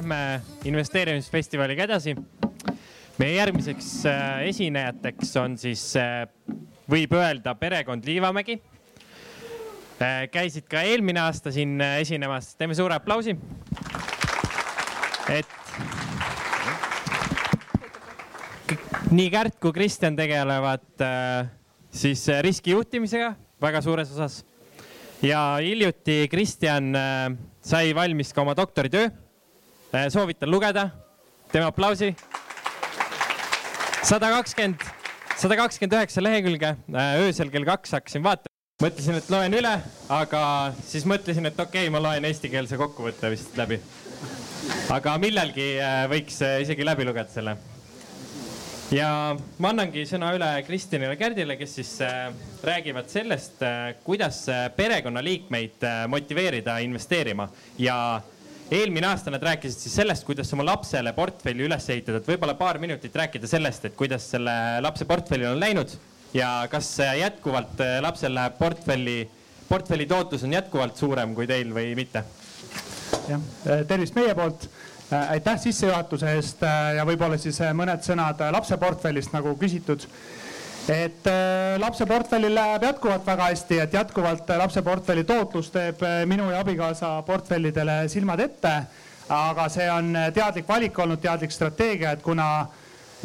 [0.00, 2.14] lähme investeerimisfestivaliga edasi.
[3.20, 6.24] meie järgmiseks äh, esinejateks on siis, äh,
[6.88, 8.60] võib öelda, perekond Liivamägi.
[10.32, 13.36] käisid ka eelmine aasta siin esinemas, teeme suure aplausi.
[15.28, 15.46] et
[19.10, 21.04] nii Kärt kui Kristjan tegelevad
[21.92, 24.44] siis riskijuhtimisega väga suures osas.
[25.22, 26.94] ja hiljuti Kristjan
[27.60, 29.10] sai valmis ka oma doktoritöö.
[29.90, 30.84] Äh, soovitan lugeda,
[31.50, 32.12] teeme aplausi.
[34.06, 34.84] sada kakskümmend,
[35.34, 38.54] sada kakskümmend üheksa lehekülge, äh, öösel kell kaks hakkasin vaatama.
[38.84, 39.74] mõtlesin, et loen üle,
[40.14, 40.44] aga
[40.86, 43.80] siis mõtlesin, et okei okay,, ma loen eestikeelse kokkuvõtte vist läbi.
[44.94, 47.58] aga millalgi äh, võiks isegi läbi lugeda selle
[48.94, 49.12] ja
[49.58, 51.96] ma annangi sõna üle Kristjanile Kärdile, kes siis
[52.62, 53.58] räägivad sellest
[54.06, 54.44] kuidas
[54.76, 55.82] perekonnaliikmeid
[56.14, 57.96] motiveerida investeerima ja
[58.70, 62.78] eelmine aasta nad rääkisid siis sellest, kuidas oma lapsele portfelli üles ehitada, et võib-olla paar
[62.82, 64.54] minutit rääkida sellest, et kuidas selle
[64.84, 65.96] lapse portfellil on läinud
[66.34, 69.18] ja kas äh, jätkuvalt äh, lapsel läheb portfelli,
[69.68, 72.24] portfelli tootlus on jätkuvalt suurem kui teil või mitte?
[73.30, 73.42] jah,
[73.86, 74.68] tervist meie poolt
[75.12, 80.04] Äh, aitäh sissejuhatuse eest äh, ja võib-olla siis äh, mõned sõnad lapse portfellist nagu küsitud.
[80.88, 81.28] Et
[81.78, 87.22] lapse portfellil läheb jätkuvalt väga hästi, et jätkuvalt lapse portfelli tootlus teeb minu ja abikaasa
[87.26, 88.72] portfellidele silmad ette.
[89.28, 92.66] aga see on teadlik valik olnud, teadlik strateegia, et kuna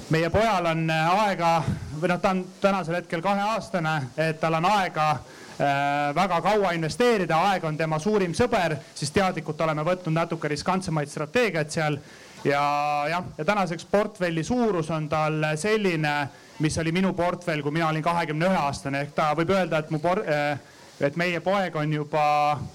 [0.10, 1.64] meie pojal on aega
[2.02, 5.08] või noh, ta on tänasel hetkel kaheaastane, et tal on aega
[5.56, 11.08] Äh, väga kaua investeerida, aeg on tema suurim sõber, siis teadlikult oleme võtnud natuke riskantsemaid
[11.08, 11.96] strateegiaid seal.
[12.46, 16.16] Ja jah, ja tänaseks portfelli suurus on tal selline,
[16.60, 19.90] mis oli minu portfell, kui mina olin kahekümne ühe aastane, ehk ta võib öelda, et
[19.92, 20.60] mu por-, äh,
[21.02, 22.26] et meie poeg on juba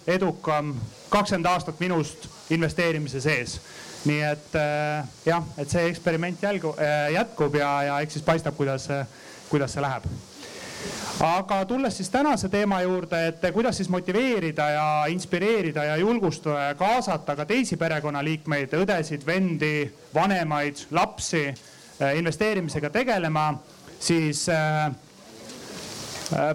[0.07, 0.75] edukam
[1.11, 3.61] kakskümmend aastat minust investeerimise sees.
[4.05, 6.75] nii et äh, jah, et see eksperiment jälgu,
[7.13, 8.89] jätkub ja, ja eks siis paistab, kuidas,
[9.51, 10.09] kuidas see läheb
[11.21, 16.75] aga tulles siis tänase teema juurde, et kuidas siis motiveerida ja inspireerida ja julgustada ja
[16.75, 23.53] kaasata ka teisi perekonnaliikmeid, õdesid, vendi, vanemaid, lapsi äh, investeerimisega tegelema,
[24.01, 24.87] siis äh,
[26.33, 26.55] äh,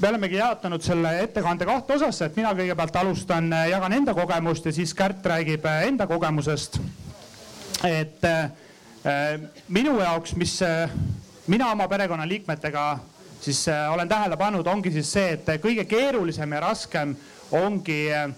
[0.00, 4.72] me olemegi jaotanud selle ettekande kahte osasse, et mina kõigepealt alustan, jagan enda kogemust ja
[4.74, 6.80] siis Kärt räägib enda kogemusest.
[7.84, 8.26] et
[9.68, 10.58] minu jaoks, mis
[11.46, 12.84] mina oma perekonnaliikmetega
[13.40, 17.14] siis äh, olen tähele pannud, ongi siis see, et kõige keerulisem ja raskem
[17.56, 18.28] ongi äh,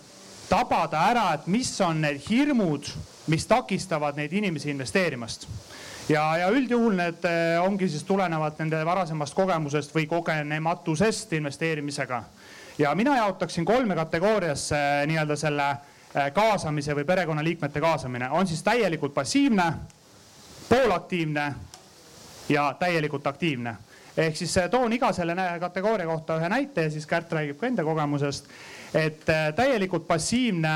[0.48, 2.88] tabada ära, et mis on need hirmud,
[3.32, 5.48] mis takistavad neid inimesi investeerimast.
[6.08, 12.22] ja, ja üldjuhul need äh, ongi siis tulenevad nende varasemast kogemusest või kogenematusest investeerimisega.
[12.78, 14.76] ja mina jaotaksin kolme kategooriasse
[15.06, 15.76] nii-öelda selle
[16.32, 19.72] kaasamise või perekonnaliikmete kaasamine, on siis täielikult passiivne,
[20.68, 21.54] poolaktiivne
[22.48, 23.76] ja täielikult aktiivne
[24.16, 27.66] ehk siis äh, toon iga selle kategooria kohta ühe näite ja siis Kärt räägib ka
[27.66, 28.48] enda kogemusest.
[28.94, 30.74] et äh, täielikult passiivne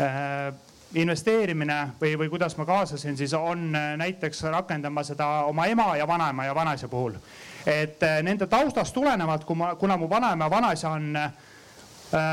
[0.00, 0.54] äh,
[0.94, 6.44] investeerimine või, või kuidas ma kaasasin, siis on näiteks rakendama seda oma ema ja vanaema
[6.44, 7.12] ja vanaisa puhul.
[7.66, 11.18] et nende taustast tulenevalt, kui ma, kuna mu vanaema ja vanaisa on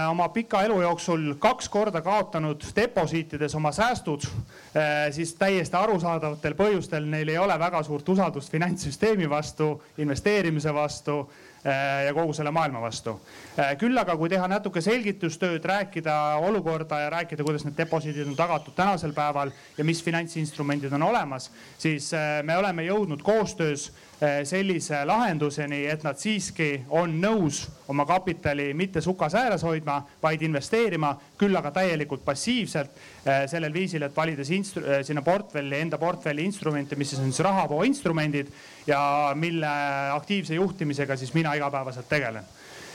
[0.09, 7.09] oma pika elu jooksul kaks korda kaotanud deposiitides oma säästud, äh, siis täiesti arusaadavatel põhjustel
[7.09, 12.81] neil ei ole väga suurt usaldust finantssüsteemi vastu, investeerimise vastu äh, ja kogu selle maailma
[12.81, 13.19] vastu.
[13.79, 16.15] küll aga, kui teha natuke selgitustööd, rääkida
[16.47, 21.51] olukorda ja rääkida, kuidas need deposiidid on tagatud tänasel päeval ja mis finantsinstrumendid on olemas,
[21.77, 22.11] siis
[22.43, 29.35] me oleme jõudnud koostöös sellise lahenduseni, et nad siiski on nõus oma kapitali mitte sukas
[29.35, 32.95] ääres hoidma, vaid investeerima, küll aga täielikult passiivselt
[33.25, 37.43] eh, sellel viisil, et valides eh, sinna portfelli, enda portfelli instrumente, mis siis on siis
[37.45, 38.51] rahavoo instrumendid
[38.87, 39.71] ja mille
[40.15, 42.53] aktiivse juhtimisega siis mina igapäevaselt tegelen.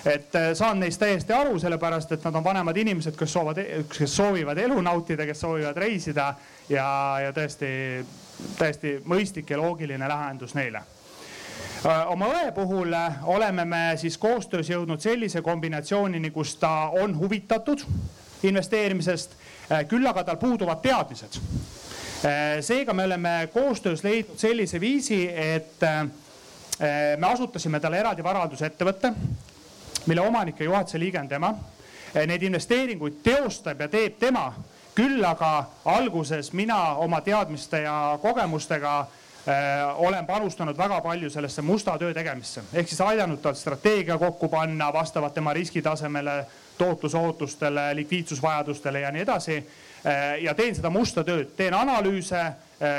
[0.09, 3.59] Et saan neist täiesti aru, sellepärast et nad on vanemad inimesed, kes soovivad,
[3.93, 6.31] kes soovivad elu nautida, kes soovivad reisida
[6.73, 6.87] ja,
[7.27, 7.69] ja tõesti
[8.57, 10.81] täiesti mõistlik ja loogiline lahendus neile
[11.85, 17.85] oma õe puhul äh, oleme me siis koostöös jõudnud sellise kombinatsioonini, kus ta on huvitatud
[18.43, 19.37] investeerimisest,
[19.73, 21.41] äh, küll aga tal puuduvad teadmised.
[22.61, 25.81] seega me oleme koostöös leidnud sellise viisi, et
[27.17, 29.13] me asutasime talle eraldi varahaldusettevõtte,
[30.07, 31.55] mille omanik ja juhatuse liige on tema.
[32.27, 34.53] Neid investeeringuid teostab ja teeb tema,
[34.95, 39.20] küll aga alguses mina oma teadmiste ja kogemustega Äh,
[39.95, 44.93] olen panustanud väga palju sellesse musta töö tegemisse, ehk siis aidanud tal strateegia kokku panna
[44.93, 46.45] vastavalt tema riskitasemele,
[46.79, 49.67] tootlusootustele, likviidsusvajadustele ja nii edasi.
[50.41, 52.41] ja teen seda musta tööd, teen analüüse,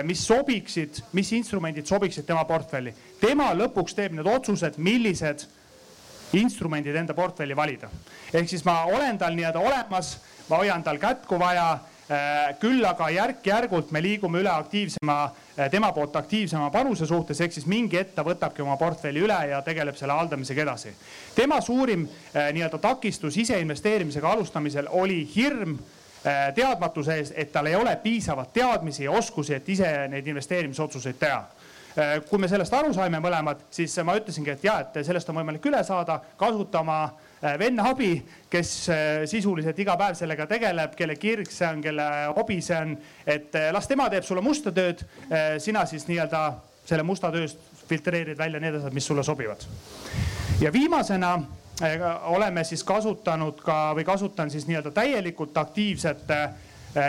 [0.06, 2.94] mis sobiksid, mis instrumendid sobiksid tema portfelli.
[3.22, 5.46] tema lõpuks teeb need otsused, millised
[6.34, 7.90] instrumendid enda portfelli valida.
[8.34, 10.18] ehk siis ma olen tal nii-öelda olemas,
[10.50, 11.91] ma hoian tal kätt, kui vaja Äh,
[12.60, 15.18] küll aga järk-järgult me liigume üle aktiivsema,
[15.56, 19.38] äh, tema poolt aktiivsema panuse suhtes, ehk siis mingi hetk ta võtabki oma portfelli üle
[19.52, 20.94] ja tegeleb selle haldamisega edasi.
[21.36, 25.80] tema suurim äh, nii-öelda takistus ise investeerimisega alustamisel oli hirm
[26.56, 31.40] teadmatuse ees, et tal ei ole piisavalt teadmisi ja oskusi, et ise neid investeerimisotsuseid teha
[32.30, 35.66] kui me sellest aru saime mõlemad, siis ma ütlesingi, et ja, et sellest on võimalik
[35.68, 37.02] üle saada, kasutama
[37.44, 38.22] Äh, venna abi,
[38.54, 42.04] kes äh, sisuliselt iga päev sellega tegeleb, kelle kirg see on, kelle
[42.36, 42.92] hobi see on.
[43.26, 45.02] et äh, las tema teeb sulle musta tööd,
[45.58, 46.42] sina siis nii-öelda
[46.86, 47.58] selle musta tööst
[47.90, 49.66] filtreerid välja need asjad, mis sulle sobivad.
[50.62, 51.32] ja viimasena
[52.30, 56.30] oleme siis kasutanud ka või kasutan siis nii-öelda täielikult aktiivset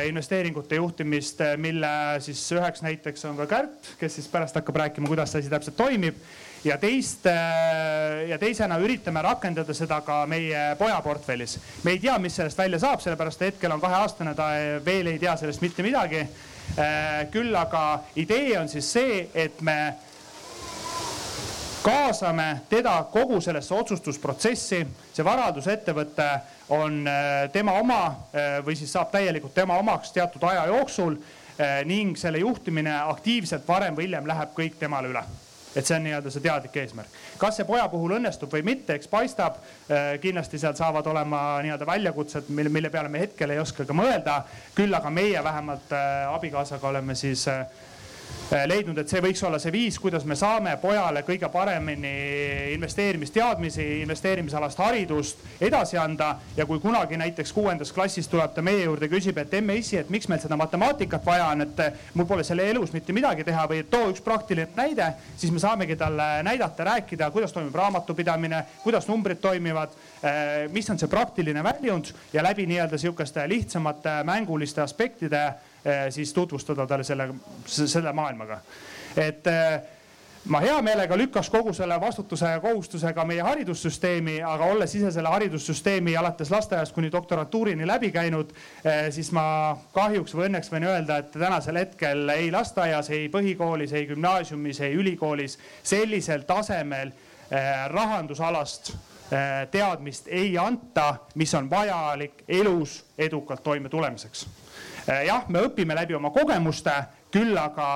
[0.07, 1.91] investeeringute juhtimist, mille
[2.23, 5.77] siis üheks näiteks on ka Kärt, kes siis pärast hakkab rääkima, kuidas see asi täpselt
[5.77, 6.19] toimib
[6.65, 11.59] ja teist äh, ja teisena üritame rakendada seda ka meie poja portfellis.
[11.83, 14.53] me ei tea, mis sellest välja saab, sellepärast hetkel on kaheaastane, ta
[14.85, 16.23] veel ei tea sellest mitte midagi.
[16.79, 19.95] Äh, küll aga idee on siis see, et me
[21.83, 24.87] kaasame teda kogu sellesse otsustusprotsessi.
[25.13, 26.29] see varandusettevõte
[26.73, 28.03] on äh, tema oma
[28.65, 31.17] või siis saab täielikult tema omaks teatud aja jooksul
[31.85, 35.21] ning selle juhtimine aktiivselt varem või hiljem läheb kõik temale üle
[35.77, 37.21] et see on nii-öelda see teadlik eesmärk.
[37.41, 39.59] kas see poja puhul õnnestub või mitte, eks paistab.
[39.89, 43.97] Äh, kindlasti seal saavad olema nii-öelda väljakutsed, mille, mille peale me hetkel ei oska ka
[43.97, 44.43] mõelda.
[44.75, 47.92] küll aga meie vähemalt äh, abikaasaga oleme siis äh, Äh,
[48.67, 52.13] leidnud, et see võiks olla see viis, kuidas me saame pojale kõige paremini
[52.75, 56.37] investeerimisteadmisi, investeerimisalast haridust edasi anda.
[56.57, 60.11] ja kui kunagi näiteks kuuendas klassis tuleb ta meie juurde, küsib, et emme issi, et
[60.11, 61.83] miks meil seda matemaatikat vaja on, et
[62.15, 65.97] mul pole selle elus mitte midagi teha või too üks praktiline näide, siis me saamegi
[65.97, 72.13] talle näidata, rääkida, kuidas toimub raamatupidamine, kuidas numbrid toimivad, äh, mis on see praktiline väljund
[72.33, 75.72] ja läbi nii-öelda sihukeste lihtsamate mänguliste aspektide Eh,
[76.11, 77.29] siis tutvustada talle selle,
[77.67, 78.61] selle maailmaga.
[79.17, 79.81] et eh,
[80.45, 85.29] ma hea meelega lükkaks kogu selle vastutuse ja kohustusega meie haridussüsteemi, aga olles ise selle
[85.29, 91.19] haridussüsteemi alates lasteaiast kuni doktorantuurini läbi käinud, eh, siis ma kahjuks või õnneks võin öelda,
[91.19, 97.13] et tänasel hetkel ei lasteaias, ei põhikoolis, ei gümnaasiumis, ei ülikoolis sellisel tasemel
[97.93, 98.95] rahandusalast
[99.71, 104.62] teadmist ei anta, mis on vajalik elus edukalt toime tulemiseks Eh,
[105.07, 106.95] jah, me õpime läbi oma kogemuste,
[107.33, 107.89] küll aga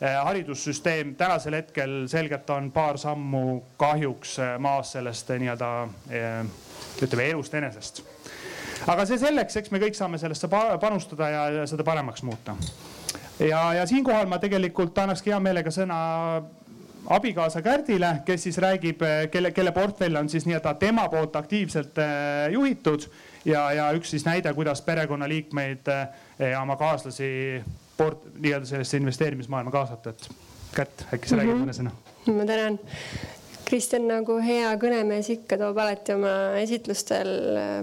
[0.00, 5.72] eh, haridussüsteem tänasel hetkel selgelt on paar sammu kahjuks eh, maas sellest nii-öelda
[7.02, 8.02] ütleme elust enesest.
[8.86, 10.48] aga see selleks, eks me kõik saame sellesse
[10.80, 12.56] panustada ja seda paremaks muuta.
[13.38, 16.00] ja, ja siinkohal ma tegelikult annakski hea meelega sõna
[17.06, 21.98] abikaasa Kärdile, kes siis räägib, kelle, kelle portfell on siis nii-öelda tema poolt aktiivselt
[22.52, 23.06] juhitud
[23.44, 25.90] ja, ja üks siis näide, kuidas perekonnaliikmeid
[26.38, 27.62] ja oma kaaslasi
[27.96, 30.30] port, nii-öelda sellesse investeerimismaailma kaasata, et
[30.70, 31.66] Kärt, äkki sa räägid mm -hmm.
[31.66, 31.90] mõne sõna?
[32.36, 32.78] ma tänan.
[33.64, 37.28] Kristjan nagu hea kõnemees ikka toob alati oma esitlustel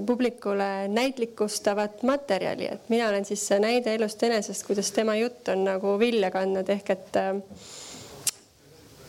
[0.06, 6.00] publikule näitlikustavat materjali, et mina olen siis näide elust enesest, kuidas tema jutt on nagu
[6.00, 7.20] vilja kandnud, ehk et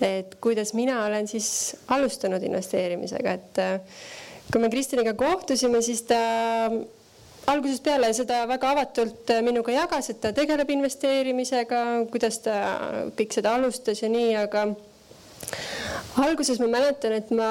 [0.05, 3.61] et kuidas mina olen siis alustanud investeerimisega, et
[4.53, 6.21] kui me Kristjaniga kohtusime, siis ta
[7.49, 12.59] algusest peale seda väga avatult minuga jagas, et ta tegeleb investeerimisega, kuidas ta
[13.19, 14.67] kõik seda alustas ja nii, aga
[16.25, 17.51] alguses ma mäletan, et ma,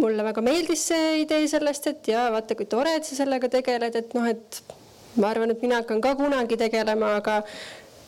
[0.00, 3.98] mulle väga meeldis see idee sellest, et ja vaata, kui tore, et sa sellega tegeled,
[3.98, 4.62] et noh, et
[5.20, 7.40] ma arvan, et mina hakkan ka kunagi tegelema, aga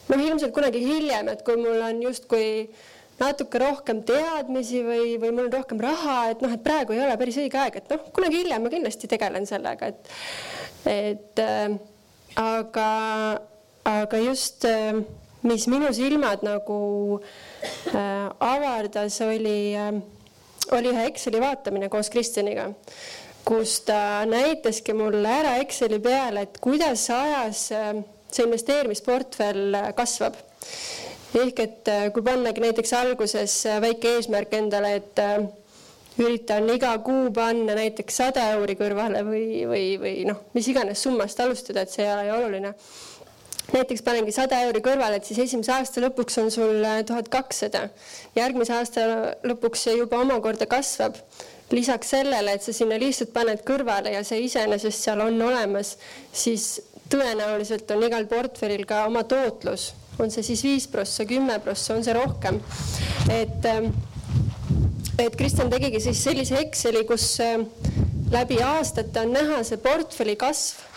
[0.09, 2.49] noh, ilmselt kunagi hiljem, et kui mul on justkui
[3.19, 7.17] natuke rohkem teadmisi või, või mul on rohkem raha, et noh, et praegu ei ole
[7.19, 10.13] päris õige aeg, et noh, kunagi hiljem ma kindlasti tegelen sellega, et,
[10.89, 11.79] et äh,
[12.39, 12.91] aga,
[13.91, 15.01] aga just äh,
[15.47, 16.79] mis minu silmad nagu
[17.19, 19.99] äh, avardas, oli äh,,
[20.75, 22.69] oli ühe Exceli vaatamine koos Kristjaniga,
[23.49, 27.99] kus ta näitaski mulle ära Exceli peale, et kuidas ajas äh,
[28.33, 30.37] see investeerimisportfell kasvab
[31.37, 35.43] ehk et äh, kui pannagi näiteks alguses äh, väike eesmärk endale, et äh,
[36.19, 41.41] üritan iga kuu panna näiteks sada euri kõrvale või, või, või noh, mis iganes summast
[41.45, 42.73] alustada, et see ei ole oluline.
[43.75, 47.89] näiteks panengi sada euri kõrvale, et siis esimese aasta lõpuks on sul tuhat kakssada.
[48.37, 49.07] järgmise aasta
[49.45, 51.21] lõpuks see juba omakorda kasvab.
[51.71, 55.99] lisaks sellele, et sa sinna lihtsalt paned kõrvale ja see iseenesest seal on olemas,
[56.33, 56.81] siis
[57.13, 62.05] tõenäoliselt on igal portfellil ka oma tootlus, on see siis viis prossa, kümme prossa, on
[62.05, 62.61] see rohkem.
[63.33, 63.93] et, ähm,
[65.19, 67.59] et Kristjan tegigi siis sellise Exceli, kus äh,
[68.33, 70.89] läbi aastate on näha see portfelli kasv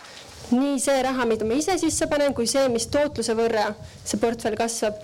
[0.51, 3.71] nii see raha, mida ma ise sisse panen, kui see, mis tootluse võrra
[4.03, 4.99] see portfell kasvab.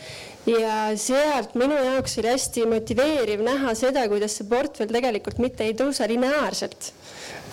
[0.47, 5.75] ja sealt minu jaoks oli hästi motiveeriv näha seda, kuidas see portfell tegelikult mitte ei
[5.75, 6.91] tõuse lineaarselt,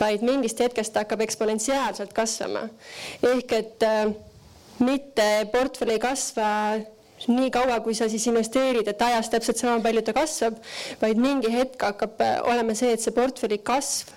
[0.00, 2.68] vaid mingist hetkest hakkab eksponentsiaalselt kasvama.
[3.22, 4.10] ehk et äh,
[4.78, 6.48] mitte portfell ei kasva
[7.28, 10.58] nii kaua, kui sa siis investeerid, et ajas täpselt sama palju ta kasvab,
[11.00, 14.12] vaid mingi hetk hakkab äh, olema see, et see portfelli kasv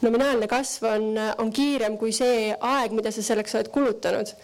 [0.00, 1.06] nominaalne kasv on,
[1.38, 4.34] on kiirem kui see aeg, mida sa selleks oled kulutanud.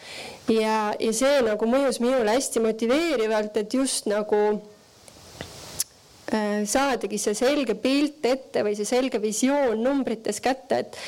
[0.52, 4.75] ja, ja see nagu mõjus minule hästi motiveerivalt, et just nagu Äh,
[6.26, 10.99] saadagi see selge pilt ette või see selge visioon numbrites kätte, et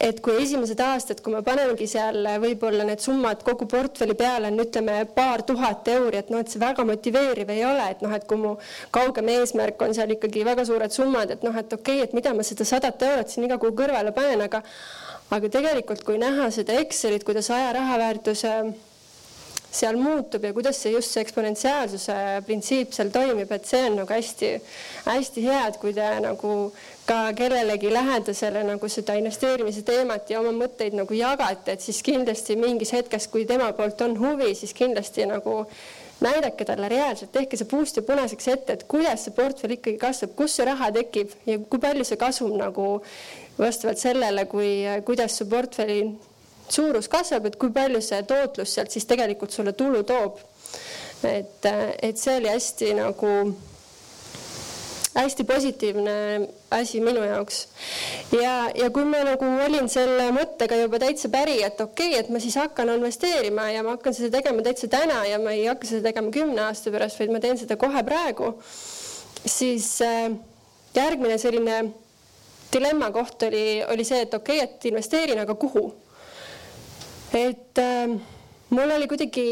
[0.00, 4.60] et kui esimesed aastad, kui ma panengi seal võib-olla need summad kogu portfelli peale on
[4.60, 8.26] ütleme paar tuhat euri, et noh, et see väga motiveeriv ei ole, et noh, et
[8.28, 8.54] kui mu
[8.92, 12.34] kaugem eesmärk on seal ikkagi väga suured summad, et noh, et okei okay,, et mida
[12.36, 14.62] ma seda sadat eurot siin iga kuu kõrvale panen, aga
[15.30, 18.72] aga tegelikult, kui näha seda Excelit, kuidas aja raha väärtus äh,
[19.70, 22.14] seal muutub ja kuidas see just see eksponentsiaalsuse
[22.46, 26.56] printsiip seal toimib, et see on nagu hästi-hästi hea, et kui te nagu
[27.06, 32.58] ka kellelegi lähedasele nagu seda investeerimise teemat ja oma mõtteid nagu jagate, et siis kindlasti
[32.58, 35.64] mingis hetkes, kui tema poolt on huvi, siis kindlasti nagu
[36.20, 40.34] näidake talle reaalselt, tehke see puust ja punaseks ette, et kuidas see portfell ikkagi kasvab,
[40.38, 42.88] kust see raha tekib ja kui palju see kasum nagu
[43.60, 44.72] vastavalt sellele, kui,
[45.06, 46.02] kuidas su portfelli
[46.72, 50.38] suurus kasvab, et kui palju see tootlus sealt siis tegelikult sulle tulu toob.
[51.24, 51.66] et,
[52.02, 53.32] et see oli hästi nagu
[55.14, 56.12] hästi positiivne
[56.70, 57.68] asi minu jaoks.
[58.42, 62.30] ja, ja kui ma nagu olin selle mõttega juba täitsa päri, et okei okay,, et
[62.30, 65.88] ma siis hakkan investeerima ja ma hakkan seda tegema täitsa täna ja ma ei hakka
[65.88, 68.52] seda tegema kümne aasta pärast, vaid ma teen seda kohe praegu,
[69.46, 70.30] siis äh,
[70.94, 71.82] järgmine selline
[72.72, 75.88] dilemma koht oli, oli see, et okei okay,, et investeerin, aga kuhu
[77.32, 78.18] et äh,
[78.70, 79.46] mul oli kuidagi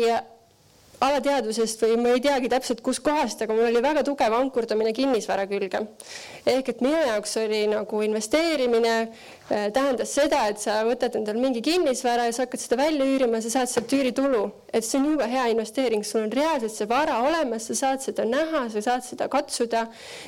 [0.99, 5.85] alateadvusest või ma ei teagi täpselt kuskohast, aga mul oli väga tugev ankurdamine kinnisvara külge.
[6.47, 11.63] ehk et minu jaoks oli nagu investeerimine äh, tähendas seda, et sa võtad endale mingi
[11.63, 15.31] kinnisvara ja sa hakkad seda välja üürima, sa saad sealt üüritulu, et see on jube
[15.31, 19.31] hea investeering, sul on reaalselt see vara olemas, sa saad seda näha, sa saad seda
[19.31, 19.87] katsuda,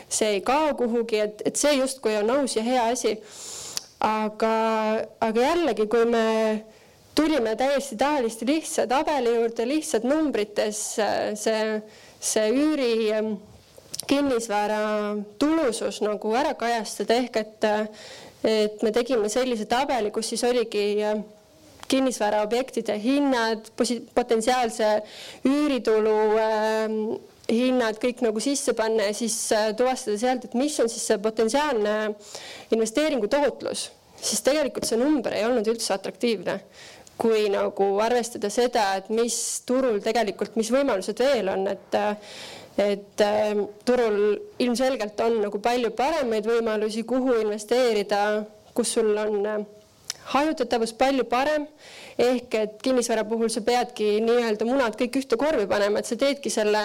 [0.08, 3.18] see ei kao kuhugi, et, et see justkui on aus ja hea asi.
[4.00, 4.52] aga,
[5.20, 6.28] aga jällegi, kui me
[7.14, 10.82] tulime täiesti tavaliste lihtsa tabeli juurde, lihtsalt numbrites
[11.40, 11.64] see,
[12.20, 13.34] see üüri ähm,
[14.08, 17.68] kinnisvara tulusus nagu ära kajastada, ehk et,
[18.46, 21.20] et me tegime sellise tabeli, kus siis oligi äh,
[21.90, 23.72] kinnisvaraobjektide hinnad,
[24.14, 24.92] potentsiaalse
[25.48, 26.96] üüritulu äh,
[27.50, 31.18] hinnad kõik nagu sisse panna ja siis äh, tuvastada sealt, et mis on siis see
[31.22, 31.96] potentsiaalne
[32.74, 33.88] investeeringu tootlus,
[34.20, 36.60] siis tegelikult see number ei olnud üldse atraktiivne
[37.20, 39.36] kui nagu arvestada seda, et mis
[39.68, 42.00] turul tegelikult, mis võimalused veel on, et
[42.80, 49.66] et äh, turul ilmselgelt on nagu palju paremaid võimalusi, kuhu investeerida, kus sul on äh,
[50.32, 51.66] hajutatavus palju parem.
[52.20, 56.52] Ehk et kinnisvara puhul sa peadki nii-öelda munad kõik ühte korvi panema, et sa teedki
[56.52, 56.82] selle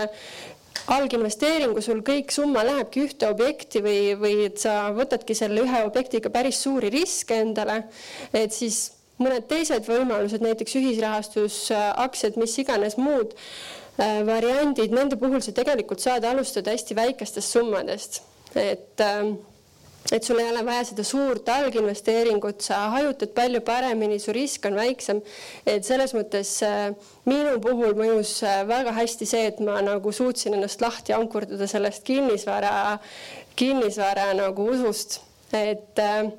[0.92, 6.30] alginvesteeringu, sul kõik summa lähebki ühte objekti või, või et sa võtadki selle ühe objektiga
[6.34, 7.86] päris suuri riske endale,
[8.36, 8.90] et siis
[9.22, 16.04] mõned teised võimalused, näiteks ühisrahastus, aktsiad, mis iganes muud äh, variandid, nende puhul sa tegelikult
[16.04, 18.24] saad alustada hästi väikestest summadest,
[18.56, 19.36] et äh,
[20.14, 24.76] et sul ei ole vaja seda suurt alginvesteeringut, sa hajutad palju paremini, su risk on
[24.78, 25.22] väiksem.
[25.66, 26.92] et selles mõttes äh,
[27.26, 28.38] minu puhul mõjus
[28.70, 33.00] väga hästi see, et ma nagu suutsin ennast lahti ankurdada sellest kinnisvara,
[33.56, 35.22] kinnisvara nagu usust,
[35.54, 36.30] et äh,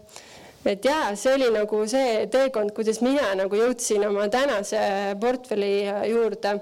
[0.67, 4.81] et jaa, see oli nagu see teekond, kuidas mina nagu jõudsin oma tänase
[5.21, 6.57] portfelli juurde,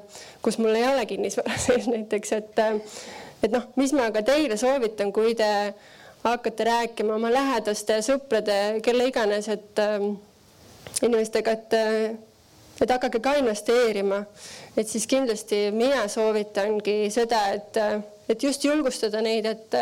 [0.44, 2.64] kus mul ei ole kinnisvara sees näiteks, et
[3.44, 5.48] et noh, mis ma ka teile soovitan, kui te
[6.24, 10.06] hakkate rääkima oma lähedaste sõprade, kelle iganes, et äh,
[11.02, 11.76] inimestega, et
[12.82, 14.24] et hakake ka investeerima,
[14.76, 17.78] et siis kindlasti mina soovitangi seda, et,
[18.28, 19.76] et just julgustada neid, et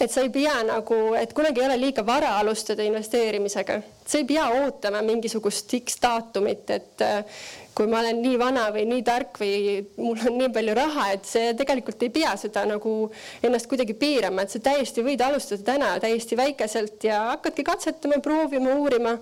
[0.00, 4.26] et sa ei pea nagu, et kunagi ei ole liiga vara alustada investeerimisega, sa ei
[4.26, 9.78] pea ootama mingisugust X-daatumit, et äh, kui ma olen nii vana või nii tark või
[9.96, 12.96] mul on nii palju raha, et see tegelikult ei pea seda nagu
[13.42, 18.76] ennast kuidagi piirama, et sa täiesti võid alustada täna täiesti väikeselt ja hakkadki katsetama, proovima,
[18.76, 19.16] uurima.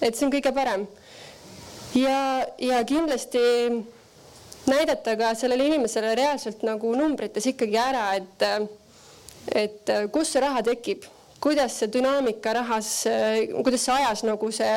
[0.00, 0.84] et see on kõige parem
[1.96, 3.40] ja, ja kindlasti
[4.66, 8.46] näidata ka sellele inimesele reaalselt nagu numbrites ikkagi ära, et,
[9.54, 11.06] et kust see raha tekib?
[11.40, 12.88] Kuidas see dünaamika rahas,
[13.62, 14.70] kuidas see ajas nagu see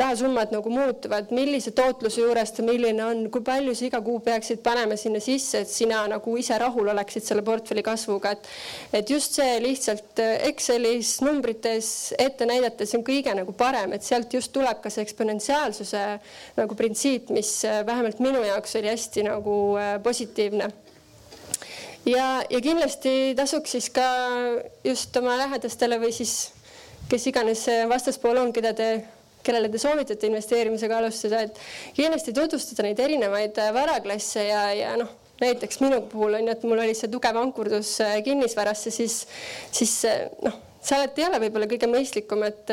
[0.00, 4.62] rahasummad nagu muutuvad, millise tootluse juures ta milline on, kui palju sa iga kuu peaksid
[4.64, 8.48] panema sinna sisse, et sina nagu ise rahul oleksid selle portfelli kasvuga, et
[8.96, 14.54] et just see lihtsalt Excelis numbrites ette näidates on kõige nagu parem, et sealt just
[14.56, 16.04] tuleb ka see eksponentsiaalsuse
[16.56, 20.72] nagu printsiip, mis vähemalt minu jaoks oli hästi nagu äh, positiivne
[22.06, 24.06] ja, ja kindlasti tasuks siis ka
[24.84, 26.52] just oma lähedastele või siis
[27.10, 28.90] kes iganes see vastaspool on, keda te,
[29.46, 31.58] kellele te soovitate investeerimisega alustada, et
[31.96, 36.66] kindlasti tutvustada neid erinevaid äh, varaklasse ja, ja noh, näiteks minu puhul on ju, et
[36.68, 39.22] mul oli see tugev ankurdus äh, kinnisvarasse, siis,
[39.74, 42.70] siis äh, noh see alati ei ole võib-olla kõige mõistlikum, et,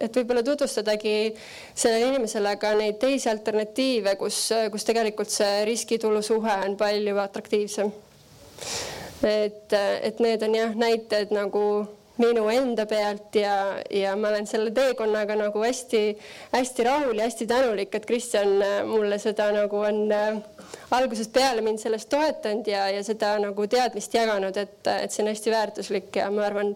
[0.00, 6.54] et võib-olla tutvustadagi sellele inimesele ka neid teisi alternatiive, kus, kus tegelikult see riskitulu suhe
[6.64, 7.92] on palju atraktiivsem
[9.22, 11.64] et, et need on jah, näited nagu
[12.20, 13.54] minu enda pealt ja,
[13.90, 18.52] ja ma olen selle teekonnaga nagu hästi-hästi rahul ja hästi tänulik, et Kristjan
[18.88, 20.40] mulle seda nagu on äh,
[20.96, 25.32] algusest peale mind selles toetanud ja, ja seda nagu teadmist jaganud, et, et see on
[25.32, 26.74] hästi väärtuslik ja ma arvan,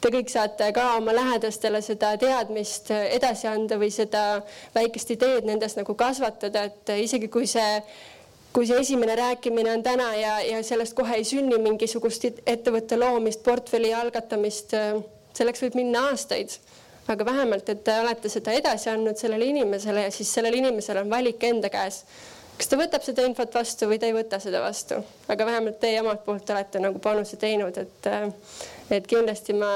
[0.00, 4.26] te kõik saate ka oma lähedastele seda teadmist edasi anda või seda
[4.74, 7.80] väikest ideed nendes nagu kasvatada, et isegi kui see
[8.56, 13.42] kui see esimene rääkimine on täna ja, ja sellest kohe ei sünni mingisugust ettevõtte loomist,
[13.44, 14.72] portfelli algatamist,
[15.36, 16.56] selleks võib minna aastaid.
[17.12, 21.10] aga vähemalt, et te olete seda edasi andnud sellele inimesele ja siis sellel inimesel on
[21.10, 22.00] valik enda käes.
[22.56, 26.00] kas ta võtab seda infot vastu või ta ei võta seda vastu, aga vähemalt teie
[26.00, 28.12] omalt poolt olete nagu panuse teinud, et,
[28.90, 29.72] et kindlasti ma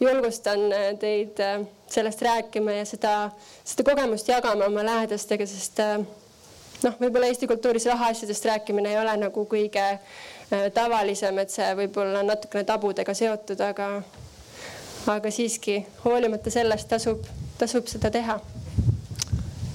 [0.00, 0.68] julgustan
[1.00, 1.40] teid
[1.88, 3.30] sellest rääkima ja seda,
[3.64, 5.80] seda kogemust jagama oma lähedastega, sest
[6.84, 12.22] noh, võib-olla Eesti kultuuris rahaasjadest rääkimine ei ole nagu kõige äh, tavalisem, et see võib-olla
[12.22, 13.90] on natukene tabudega seotud, aga,
[15.14, 17.26] aga siiski hoolimata sellest tasub,
[17.60, 18.40] tasub seda teha.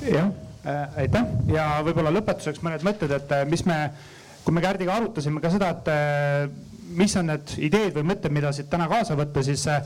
[0.05, 0.29] jah
[0.65, 3.79] äh,, aitäh ja võib-olla lõpetuseks mõned mõtted, et äh, mis me,
[4.45, 8.51] kui me Kärdiga arutasime ka seda, et äh, mis on need ideed või mõtted, mida
[8.53, 9.85] siit täna kaasa võtta, siis äh,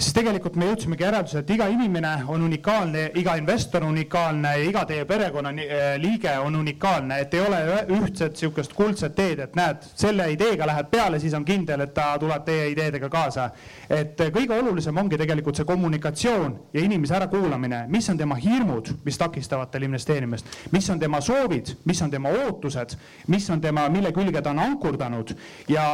[0.00, 4.64] siis tegelikult me jõudsimegi järeldusele, et iga inimene on unikaalne, iga investor on unikaalne ja
[4.64, 7.60] iga teie perekonnaliige on unikaalne, et ei ole
[7.98, 12.12] ühtset sihukest kuldset teed, et näed, selle ideega lähed peale, siis on kindel, et ta
[12.20, 13.50] tuleb teie ideedega kaasa.
[13.90, 19.18] et kõige olulisem ongi tegelikult see kommunikatsioon ja inimese ärakuulamine, mis on tema hirmud, mis
[19.18, 22.96] takistavad tal investeerimist, mis on tema soovid, mis on tema ootused,
[23.28, 25.34] mis on tema, mille külge ta on ankurdanud?
[25.68, 25.84] Ja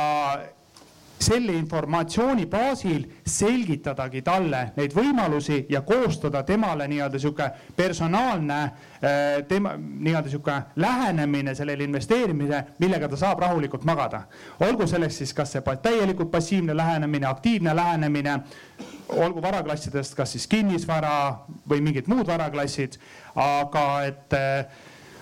[1.19, 9.75] selle informatsiooni baasil selgitadagi talle neid võimalusi ja koostada temale nii-öelda sihuke personaalne äh, tema
[9.77, 14.23] nii-öelda sihuke lähenemine sellele investeerimisele, millega ta saab rahulikult magada.
[14.61, 18.41] olgu selleks siis kas see täielikult passiivne lähenemine, aktiivne lähenemine,
[19.09, 22.99] olgu varaklassidest, kas siis kinnisvara või mingid muud varaklassid,
[23.35, 24.67] aga et äh,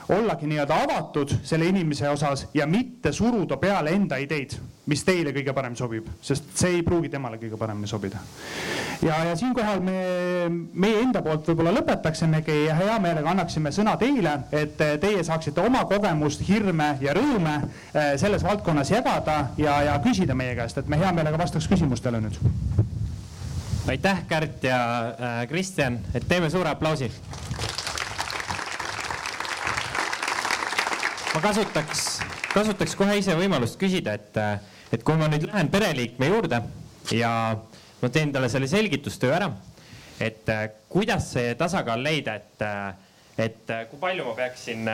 [0.08, 5.54] ollagi nii-öelda avatud selle inimese osas ja mitte suruda peale enda ideid, mis teile kõige
[5.56, 8.20] parem sobib, sest see ei pruugi temale kõige paremini sobida.
[9.02, 9.96] ja, ja siinkohal me,
[10.72, 15.84] meie enda poolt võib-olla lõpetaksimegi ja hea meelega annaksime sõna teile, et teie saaksite oma
[15.88, 21.00] kogemust, hirme ja rõõme eh, selles valdkonnas jagada ja, ja küsida meie käest, et me
[21.00, 22.40] hea meelega vastaks küsimustele nüüd.
[23.88, 27.10] aitäh, Kärt ja äh, Kristjan, et teeme suure aplausi
[31.34, 32.02] ma kasutaks,
[32.54, 34.36] kasutaks kohe ise võimalust küsida, et,
[34.94, 36.60] et kui ma nüüd lähen pereliikme juurde
[37.14, 37.30] ja
[38.02, 39.48] ma teen talle selle selgitustöö ära,
[40.22, 40.46] et
[40.92, 42.64] kuidas see tasakaal leida, et,
[43.48, 44.86] et kui palju ma peaksin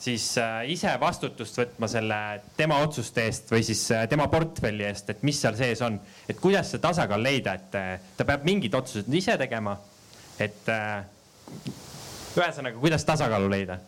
[0.00, 0.24] siis
[0.72, 2.20] ise vastutust võtma selle
[2.56, 6.72] tema otsuste eest või siis tema portfelli eest, et mis seal sees on, et kuidas
[6.72, 7.76] see tasakaal leida, et
[8.16, 9.76] ta peab mingid otsused ise tegema.
[10.40, 10.68] et
[12.36, 13.78] ühesõnaga, kuidas tasakaalu leida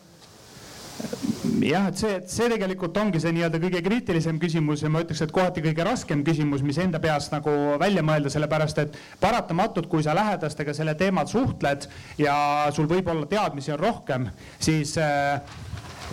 [1.69, 5.33] jah, et see, see tegelikult ongi see nii-öelda kõige kriitilisem küsimus ja ma ütleks, et
[5.35, 10.15] kohati kõige raskem küsimus, mis enda peas nagu välja mõelda, sellepärast et paratamatult, kui sa
[10.17, 11.89] lähedastega selle teemal suhtled
[12.21, 12.35] ja
[12.75, 14.29] sul võib-olla teadmisi on rohkem,
[14.59, 15.41] siis äh,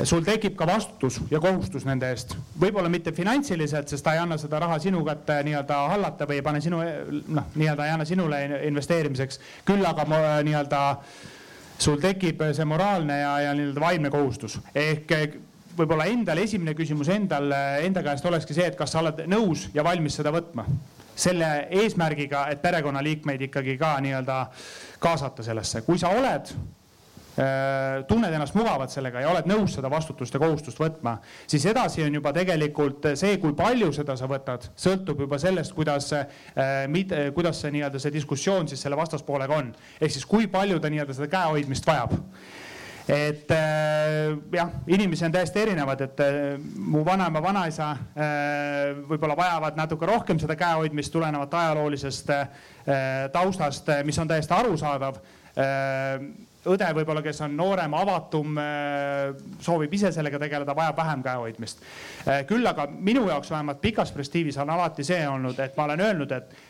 [0.05, 4.37] sul tekib ka vastutus ja kohustus nende eest, võib-olla mitte finantsiliselt, sest ta ei anna
[4.41, 8.43] seda raha sinu kätte nii-öelda hallata või ei pane sinu noh, nii-öelda ei anna sinule
[8.69, 10.05] investeerimiseks, küll aga
[10.45, 10.83] nii-öelda
[11.79, 14.59] sul tekib see moraalne ja, ja nii-öelda vaimne kohustus.
[14.75, 15.13] Ehk
[15.79, 17.51] võib-olla endal esimene küsimus endal,
[17.85, 20.67] enda käest olekski see, et kas sa oled nõus ja valmis seda võtma.
[21.17, 24.35] selle eesmärgiga, et perekonnaliikmeid ikkagi ka nii-öelda
[25.01, 26.51] kaasata sellesse, kui sa oled,
[27.37, 32.01] Äh, tunned ennast mugavalt sellega ja oled nõus seda vastutust ja kohustust võtma, siis edasi
[32.01, 36.87] on juba tegelikult see, kui palju seda sa võtad, sõltub juba sellest, kuidas, äh,
[37.37, 39.75] kuidas see nii-öelda see diskussioon siis selle vastaspoolega on.
[40.01, 42.17] ehk siis kui palju ta nii-öelda seda käehoidmist vajab
[43.09, 46.23] et äh, jah, inimesi on täiesti erinevad, et
[46.79, 47.93] mu vanaema, vanaisa
[49.07, 52.35] võib-olla vajavad natuke rohkem seda käehoidmist tulenevalt ajaloolisest
[53.33, 55.23] taustast, mis on täiesti arusaadav
[56.71, 61.83] õde võib-olla, kes on noorem, avatum, äh, soovib ise sellega tegeleda, vajab vähem käehoidmist.
[62.27, 66.03] Äh, küll aga minu jaoks vähemalt pikas perspektiivis on alati see olnud, et ma olen
[66.09, 66.66] öelnud, et äh,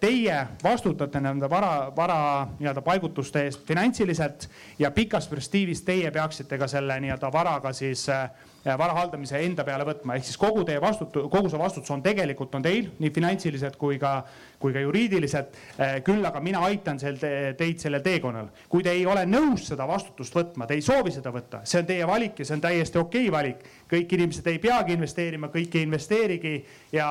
[0.00, 2.18] teie vastutate nende vara, vara
[2.60, 4.46] nii-öelda paigutuste eest finantsiliselt
[4.78, 8.30] ja pikas perspektiivis teie peaksite ka selle nii-öelda varaga siis äh,
[8.78, 12.54] vara haldamise enda peale võtma, ehk siis kogu teie vastutus, kogu see vastutus on tegelikult
[12.58, 14.12] on teil nii finantsiliselt kui ka,
[14.58, 15.56] kui ka juriidiliselt.
[15.78, 18.50] Eh, küll aga mina aitan sel te, teid sellel teekonnal.
[18.68, 21.88] kui te ei ole nõus seda vastutust võtma, te ei soovi seda võtta, see on
[21.88, 23.64] teie valik ja see on täiesti okei okay valik.
[23.90, 26.54] kõik inimesed ei peagi investeerima, kõik ei investeerigi
[26.92, 27.08] ja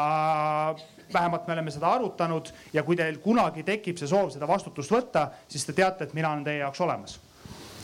[1.13, 5.29] vähemalt me oleme seda arutanud ja kui teil kunagi tekib see soov seda vastutust võtta,
[5.47, 7.19] siis te teate, et mina olen teie jaoks olemas.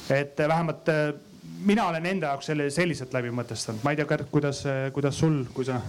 [0.10, 0.90] et vähemalt
[1.66, 4.64] mina olen enda jaoks selle selliselt läbi mõtestanud, ma ei tea, kuidas,
[4.96, 5.80] kuidas sul, kui sa?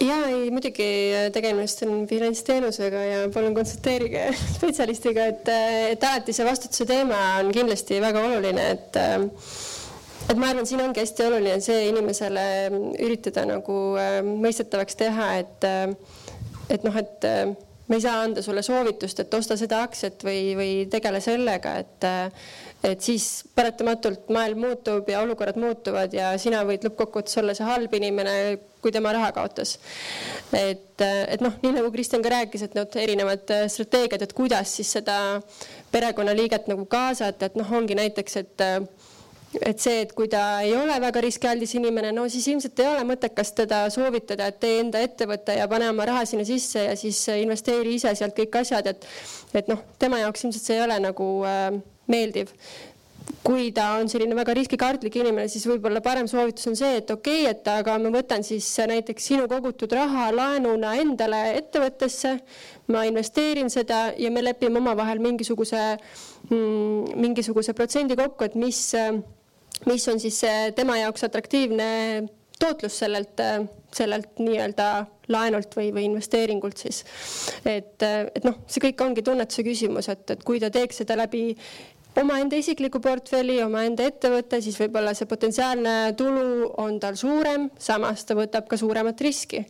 [0.00, 0.86] ja ei, muidugi
[1.34, 5.50] tegemist on finantsteenusega ja palun konsulteerige spetsialistiga, et,
[5.96, 9.00] et alati see vastutuse teema on kindlasti väga oluline, et
[10.30, 12.44] et ma arvan, siin ongi hästi oluline see inimesele
[13.02, 13.76] üritada nagu
[14.40, 15.68] mõistetavaks teha, et
[16.70, 17.26] et noh, et
[17.90, 22.10] me ei saa anda sulle soovitust, et osta seda aktsiat või, või tegele sellega, et
[22.80, 27.92] et siis paratamatult maailm muutub ja olukorrad muutuvad ja sina võid lõppkokkuvõttes olla see halb
[27.98, 28.32] inimene,
[28.80, 29.74] kui tema raha kaotas.
[30.56, 34.94] et, et noh, nii nagu Kristjan ka rääkis, et need erinevad strateegiad, et kuidas siis
[34.96, 35.18] seda
[35.92, 38.66] perekonnaliiget nagu kaasata, et noh, ongi näiteks, et
[39.58, 43.06] et see, et kui ta ei ole väga riskialdis inimene, no siis ilmselt ei ole
[43.08, 47.24] mõttekas teda soovitada, et tee enda ettevõte ja pane oma raha sinna sisse ja siis
[47.34, 49.08] investeeri ise sealt kõik asjad, et
[49.58, 51.72] et noh, tema jaoks ilmselt see ei ole nagu äh,
[52.10, 52.54] meeldiv.
[53.46, 57.44] Kui ta on selline väga riskikartlik inimene, siis võib-olla parem soovitus on see, et okei
[57.44, 62.36] okay,, et aga ma võtan siis näiteks sinu kogutud raha laenuna endale ettevõttesse,
[62.90, 65.82] ma investeerin seda ja me lepime omavahel mingisuguse
[66.50, 68.82] mm,, mingisuguse protsendi kokku, et mis,
[69.86, 70.42] mis on siis
[70.76, 71.88] tema jaoks atraktiivne
[72.60, 73.40] tootlus sellelt,
[73.94, 74.88] sellelt nii-öelda
[75.32, 77.04] laenult või, või investeeringult siis.
[77.64, 81.54] et, et noh, see kõik ongi tunnetuse küsimus, et, et kui ta teeks seda läbi
[82.20, 88.36] omaenda isikliku portfelli, omaenda ettevõtte, siis võib-olla see potentsiaalne tulu on tal suurem, samas ta
[88.38, 89.64] võtab ka suuremat riski.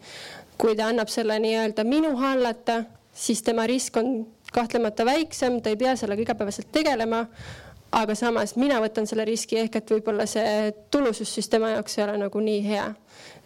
[0.60, 2.82] kui ta annab selle nii-öelda minu hallata,
[3.16, 7.22] siis tema risk on kahtlemata väiksem, ta ei pea sellega igapäevaselt tegelema
[7.96, 12.04] aga samas mina võtan selle riski ehk et võib-olla see tulusus siis tema jaoks ei
[12.04, 12.86] ole nagu nii hea.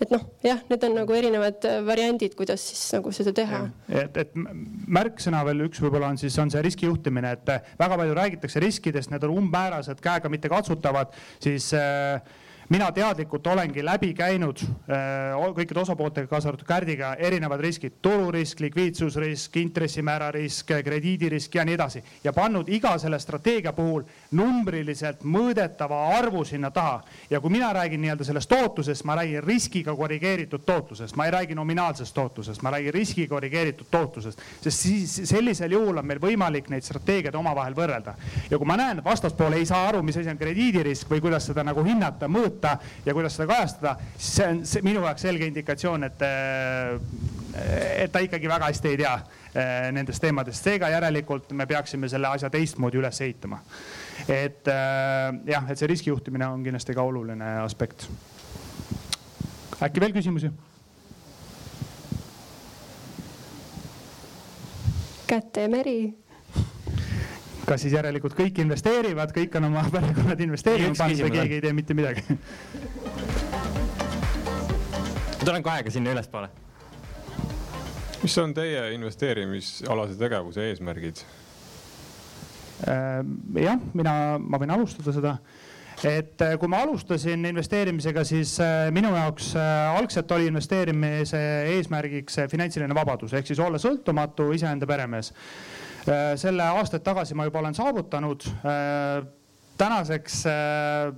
[0.02, 3.64] et noh, jah, need on nagu erinevad äh, variandid, kuidas siis nagu seda teha.
[3.88, 8.16] et, et märksõna veel üks võib-olla on siis on see riskijuhtimine, et äh, väga palju
[8.20, 12.20] räägitakse riskidest, need on umbmäärased, käega mitte katsutavad, siis äh,
[12.68, 19.56] mina teadlikult olengi läbi käinud äh, kõikide osapooltega, kaasa arvatud Kärdiga, erinevad riskid, tururisk, likviidsusrisk,
[19.60, 26.44] intressimäära risk, krediidirisk ja nii edasi ja pannud iga selle strateegia puhul numbriliselt mõõdetava arvu
[26.44, 27.02] sinna taha.
[27.30, 31.54] ja kui mina räägin nii-öelda sellest tootlusest, ma räägin riskiga korrigeeritud tootlusest, ma ei räägi
[31.54, 36.84] nominaalsest tootlusest, ma räägin riski korrigeeritud tootlusest, sest siis sellisel juhul on meil võimalik neid
[36.84, 38.14] strateegiaid omavahel võrrelda.
[38.50, 41.46] ja kui ma näen, et vastaspool ei saa aru, mis asi on krediidirisk või kuidas
[41.46, 45.22] seda nagu hinnata, mõõta mõõta ja kuidas seda kajastada, siis see on see minu jaoks
[45.26, 46.24] selge indikatsioon, et,
[48.04, 49.14] et ta ikkagi väga hästi ei tea
[49.54, 53.60] eh, nendest teemadest, seega järelikult me peaksime selle asja teistmoodi üles ehitama.
[54.28, 58.08] et eh, jah, et see riskijuhtimine on kindlasti ka oluline aspekt.
[59.82, 60.52] äkki veel küsimusi?
[65.26, 66.23] käte meri
[67.68, 71.72] kas siis järelikult kõik investeerivad, kõik on oma perekonnad investeerima pannud või keegi ei tee
[71.76, 72.24] mitte midagi?
[75.34, 76.48] ma tulen kohe ka sinna ülespoole.
[78.22, 81.24] mis on teie investeerimisalase tegevuse eesmärgid?
[82.88, 83.20] Äh,
[83.62, 85.36] jah, mina, ma võin alustada seda
[86.04, 91.40] et äh, kui ma alustasin investeerimisega, siis äh, minu jaoks algselt oli investeerimise
[91.76, 95.32] eesmärgiks finantsiline vabadus ehk siis olla sõltumatu iseenda peremees
[96.40, 98.48] selle aastaid tagasi ma juba olen saavutanud.
[98.64, 99.24] Äh,
[99.78, 101.14] tänaseks äh,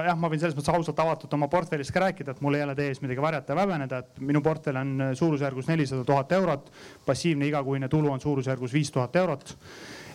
[0.00, 2.76] jah, ma võin selles mõttes ausalt avatult oma portfellist ka rääkida, et mul ei ole
[2.78, 6.70] teie ees midagi varjata ja häbeneda, et minu portfell on suurusjärgus nelisada tuhat eurot.
[7.06, 9.56] passiivne igakuine tulu on suurusjärgus viis tuhat eurot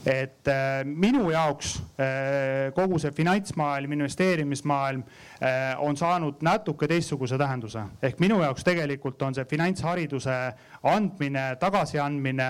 [0.05, 7.83] et äh, minu jaoks äh, kogu see finantsmaailm, investeerimismaailm äh, on saanud natuke teistsuguse tähenduse.
[8.01, 10.37] ehk minu jaoks tegelikult on see finantshariduse
[10.83, 12.49] andmine, tagasiandmine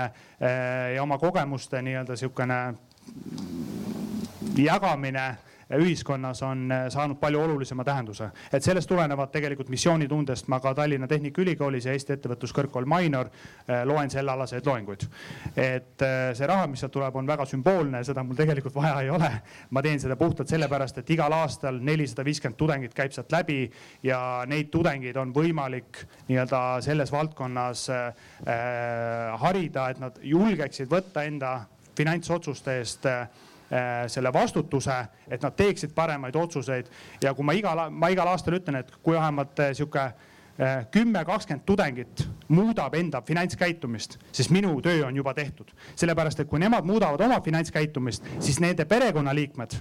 [0.95, 2.61] ja oma kogemuste nii-öelda sihukene
[4.57, 5.27] jagamine
[5.75, 8.29] ühiskonnas on äh, saanud palju olulisema tähenduse.
[8.53, 14.09] et sellest tulenevalt tegelikult missioonitundest ma ka Tallinna Tehnikaülikoolis ja Eesti Ettevõtluskõrgkool Minor äh, loen
[14.09, 15.07] sellealaseid loenguid.
[15.55, 19.09] et äh, see raha, mis sealt tuleb, on väga sümboolne, seda mul tegelikult vaja ei
[19.09, 19.31] ole.
[19.69, 23.69] ma teen seda puhtalt sellepärast, et igal aastal nelisada viiskümmend tudengit käib sealt läbi
[24.03, 28.13] ja neid tudengeid on võimalik nii-öelda selles valdkonnas äh,
[29.43, 31.59] harida, et nad julgeksid võtta enda
[31.97, 33.27] finantsotsuste eest äh,
[34.07, 34.95] selle vastutuse,
[35.27, 36.87] et nad teeksid paremaid otsuseid
[37.23, 41.25] ja kui ma igal, ma igal aastal ütlen, et kui vähemalt äh, sihuke äh, kümme,
[41.25, 45.71] kakskümmend tudengit muudab enda finantskäitumist, siis minu töö on juba tehtud.
[45.95, 49.79] sellepärast, et kui nemad muudavad oma finantskäitumist, siis nende perekonnaliikmed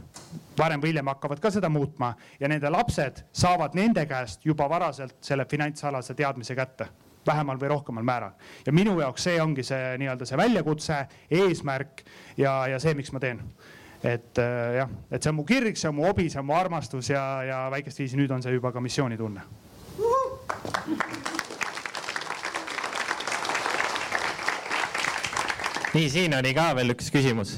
[0.58, 5.16] varem või hiljem hakkavad ka seda muutma ja nende lapsed saavad nende käest juba varaselt
[5.20, 6.88] selle finantsalase teadmise kätte
[7.26, 8.30] vähemal või rohkemal määral.
[8.66, 10.98] ja minu jaoks see ongi see nii-öelda see väljakutse,
[11.30, 12.02] eesmärk
[12.36, 13.42] ja, ja see, miks ma teen
[14.06, 16.54] et äh, jah, et see on mu kirg, see on mu hobi, see on mu
[16.56, 19.46] armastus ja, ja väikest viisi nüüd on see juba ka missioonitunne.
[25.96, 27.56] nii, siin oli ka veel üks küsimus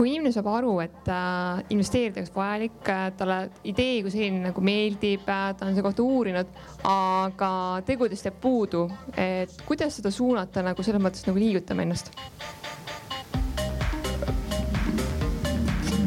[0.00, 3.36] kui inimene saab aru, et äh, investeerida oleks vajalik äh,, talle
[3.68, 6.54] idee kui selline nagu meeldib äh,, ta on selle kohta uurinud,
[6.88, 7.50] aga
[7.84, 12.14] tegudest jääb puudu, et kuidas seda suunata nagu selles mõttes nagu liigutama ennast?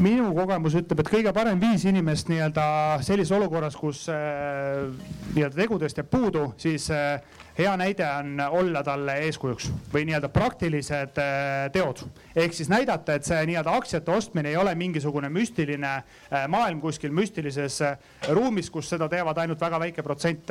[0.04, 2.66] minu kogemus ütleb, et kõige parem viis inimest nii-öelda
[3.06, 4.90] sellises olukorras, kus äh,
[5.36, 7.22] nii-öelda tegudest jääb puudu, siis äh,
[7.58, 12.02] hea näide on olla talle eeskujuks või nii-öelda praktilised äh, teod.
[12.36, 17.14] ehk siis näidata, et see nii-öelda aktsiate ostmine ei ole mingisugune müstiline äh, maailm kuskil
[17.14, 17.98] müstilises äh,
[18.30, 20.50] ruumis, kus seda teevad ainult väga väike protsent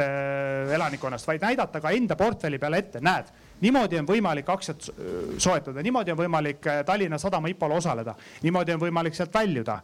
[0.72, 4.88] elanikkonnast, vaid näidata ka enda portfelli peale ette, näed niimoodi on võimalik aktsiat
[5.38, 9.76] soetada, niimoodi on võimalik Tallinna Sadama IPO-l osaleda, niimoodi on võimalik sealt väljuda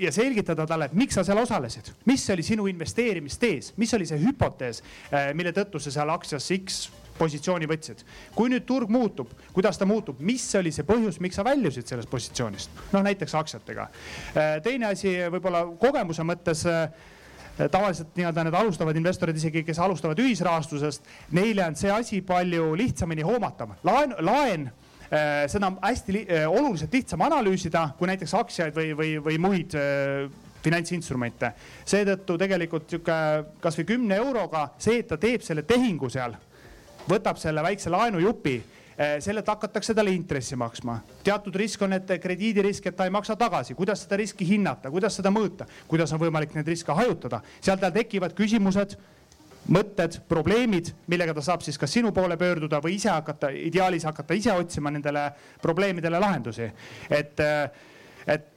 [0.00, 4.20] ja selgitada talle, et miks sa seal osalesid, mis oli sinu investeerimistees, mis oli see
[4.22, 8.04] hüpotees, äh, mille tõttu sa seal aktsias X positsiooni võtsid.
[8.34, 12.10] kui nüüd turg muutub, kuidas ta muutub, mis oli see põhjus, miks sa väljusid sellest
[12.12, 13.88] positsioonist, noh näiteks aktsiatega.
[14.36, 16.90] Äh, teine asi võib-olla kogemuse mõttes äh,
[17.72, 23.24] tavaliselt nii-öelda need alustavad investorid, isegi kes alustavad ühisrahastusest, neile on see asi palju lihtsamini
[23.24, 23.78] hoomatav.
[23.84, 24.68] laen, laen
[25.50, 29.76] seda on hästi li äh, oluliselt lihtsam analüüsida kui näiteks aktsiaid või, või, või muid
[29.78, 30.26] äh,
[30.64, 31.52] finantsinstrumente.
[31.86, 33.18] seetõttu tegelikult sihuke
[33.62, 36.34] kasvõi kümne euroga see, et ta teeb selle tehingu seal,
[37.06, 38.56] võtab selle väikse laenujupi
[38.96, 40.94] sellelt hakatakse talle intressi maksma.
[41.22, 45.18] teatud risk on, et krediidirisk, et ta ei maksa tagasi, kuidas seda riski hinnata, kuidas
[45.20, 48.96] seda mõõta, kuidas on võimalik neid riske hajutada, seal tal tekivad küsimused
[49.72, 54.36] mõtted, probleemid, millega ta saab siis kas sinu poole pöörduda või ise hakata, ideaalis hakata
[54.38, 55.28] ise otsima nendele
[55.62, 56.70] probleemidele lahendusi.
[57.10, 57.40] et,
[58.26, 58.52] et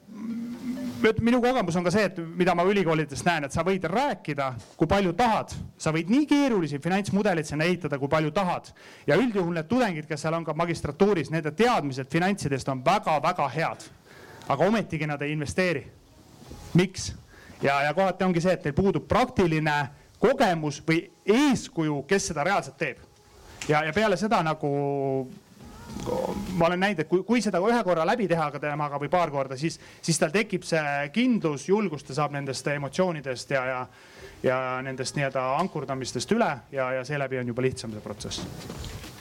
[1.22, 4.90] minu kogemus on ka see, et mida ma ülikoolides näen, et sa võid rääkida, kui
[4.90, 8.72] palju tahad, sa võid nii keerulisi finantsmudeleid sinna ehitada, kui palju tahad.
[9.08, 13.88] ja üldjuhul need tudengid, kes seal on ka magistratuuris, nende teadmised finantsidest on väga-väga head.
[14.50, 15.86] aga ometigi nad ei investeeri.
[16.74, 17.14] miks?
[17.62, 19.80] ja, ja kohati ongi see, et neil puudub praktiline
[20.20, 22.98] kogemus või eeskuju, kes seda reaalselt teeb.
[23.68, 24.74] ja, ja peale seda nagu
[26.58, 29.32] ma olen näinud, et kui, kui seda ühe korra läbi teha ka temaga või paar
[29.34, 33.80] korda, siis, siis tal tekib see kindlus, julgus, ta saab nendest emotsioonidest ja, ja,
[34.44, 38.44] ja nendest nii-öelda ankurdamistest üle ja, ja seeläbi on juba lihtsam see protsess.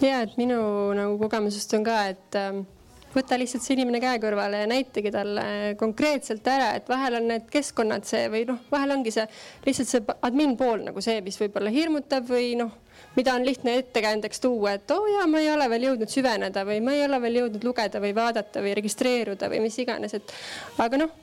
[0.04, 0.60] ja, et minu
[0.98, 2.66] nagu kogemusest on ka, et ähm,
[3.14, 5.44] võta lihtsalt see inimene käe kõrvale ja näitage talle
[5.80, 9.26] konkreetselt ära, et vahel on need keskkonnad see või noh, vahel ongi see
[9.66, 12.74] lihtsalt see admin pool nagu see, mis võib-olla hirmutab või noh,
[13.16, 16.66] mida on lihtne ettekäändeks tuua, et oo oh, jaa, ma ei ole veel jõudnud süveneda
[16.68, 20.36] või ma ei ole veel jõudnud lugeda või vaadata või registreeruda või mis iganes, et
[20.84, 21.16] aga noh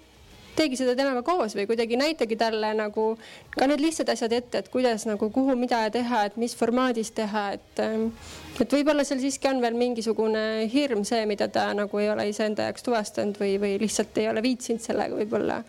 [0.55, 3.07] teegi seda temaga koos või kuidagi näitagi talle nagu
[3.55, 7.45] ka need lihtsad asjad ette, et kuidas nagu kuhu, mida teha, et mis formaadis teha,
[7.59, 7.83] et.
[7.83, 8.09] Ähm,
[8.55, 12.69] et võib-olla seal siiski on veel mingisugune hirm see, mida ta nagu ei ole iseenda
[12.69, 15.59] jaoks tuvastanud või, või lihtsalt ei ole viitsinud sellega võib-olla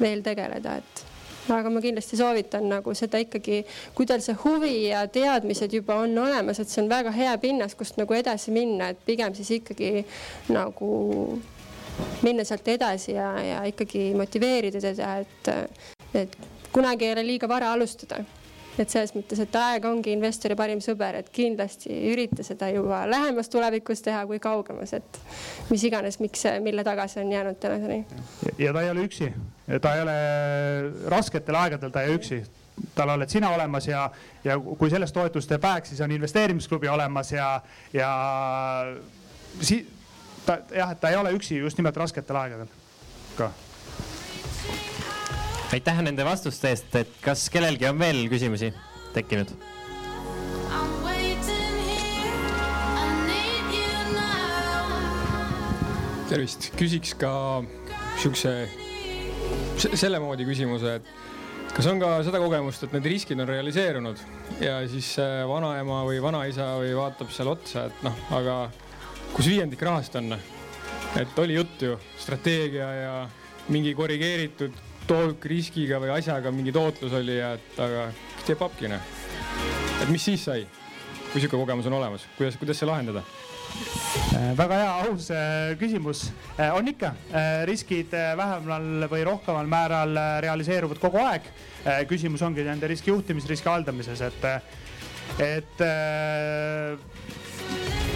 [0.00, 1.04] veel tegeleda, et
[1.52, 3.62] aga ma kindlasti soovitan nagu seda ikkagi,
[3.96, 7.76] kui tal see huvi ja teadmised juba on olemas, et see on väga hea pinnas,
[7.78, 10.04] kust nagu edasi minna, et pigem siis ikkagi
[10.52, 10.90] nagu
[12.22, 15.50] minna sealt edasi ja, ja ikkagi motiveerida teda, et,
[16.14, 16.36] et
[16.72, 18.22] kunagi ei ole liiga vara alustada.
[18.80, 23.50] et selles mõttes, et aeg ongi investori parim sõber, et kindlasti ürita seda juba lähemas
[23.52, 25.18] tulevikus teha kui kaugemas, et
[25.68, 28.04] mis iganes, miks, mille taga see on jäänud tänaseni.
[28.58, 29.28] ja ta ei ole üksi,
[29.82, 30.16] ta ei ole
[31.12, 32.40] rasketel aegadel, ta ei ole üksi
[32.94, 34.10] tal oled sina olemas ja,
[34.44, 37.60] ja kui sellest toetust ei pääks, siis on investeerimisklubi olemas ja,
[37.92, 38.10] ja
[39.60, 39.86] si-,
[40.46, 42.70] ta jah, et ta ei ole üksi just nimelt rasketel aegadel
[43.36, 43.50] ka.
[45.72, 48.72] aitäh nende vastuste eest, et kas kellelgi on veel küsimusi
[49.14, 49.54] tekkinud?
[56.30, 57.30] tervist, küsiks ka
[58.20, 58.52] siukse,
[59.98, 64.22] selle moodi küsimuse, et kas on ka seda kogemust, et need riskid on realiseerunud
[64.62, 65.08] ja siis
[65.50, 68.60] vanaema või vanaisa või vaatab seal otsa, et noh, aga
[69.40, 70.34] kus viiendik rahast on?
[71.16, 73.12] et oli juttu ju, strateegia ja
[73.72, 74.74] mingi korrigeeritud
[75.08, 78.02] toolk riskiga või asjaga mingi tootlus oli ja et aga
[78.44, 78.98] teeb papkine.
[80.02, 80.66] et mis siis sai,
[81.30, 83.24] kui sihuke kogemus on olemas, kuidas, kuidas see lahendada?
[84.36, 86.26] Äh, väga hea, aus äh, küsimus.
[86.58, 87.14] Äh, on ikka,
[87.70, 91.48] riskid vähemal või rohkemal määral realiseeruvad kogu aeg.
[92.12, 94.44] küsimus ongi nende riski juhtimises, riski haldamises, et,
[95.40, 95.86] et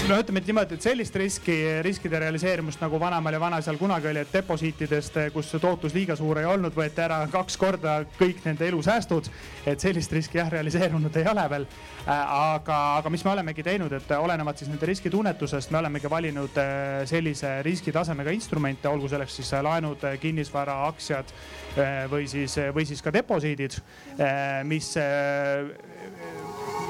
[0.09, 4.33] no ütleme niimoodi, et sellist riski, riskide realiseerimist nagu vanaemal ja vanaisal kunagi oli, et
[4.35, 9.31] deposiitidest, kus tootlus liiga suur ei olnud, võeti ära kaks korda kõik nende elusäästud.
[9.67, 11.67] et sellist riski jah, realiseerunud ei ole veel.
[12.07, 17.07] aga, aga mis me olemegi teinud, et olenevalt siis nende riskitunnetusest, me olemegi valinud eh,
[17.09, 21.33] sellise riskitasemega instrumente, olgu selleks siis laenud, kinnisvara, aktsiad
[21.77, 23.81] eh, või siis, või siis ka deposiidid,
[24.19, 24.93] eh, mis